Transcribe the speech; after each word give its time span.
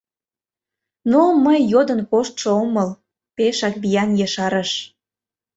—Но 1.11 1.21
мый 1.43 1.59
йодын 1.71 2.01
коштшо 2.11 2.49
омыл!— 2.63 2.89
пешак 3.35 3.75
виян 3.81 4.09
ешарыш. 4.25 4.71